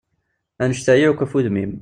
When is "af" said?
1.25-1.33